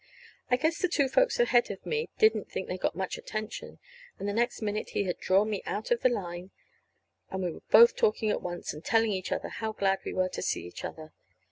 [0.49, 3.77] I guess the two folks ahead of me didn't think they got much attention,
[4.17, 6.49] and the next minute he had drawn me out of the line,
[7.29, 10.29] and we were both talking at once, and telling each other how glad we were
[10.29, 11.13] to see each other.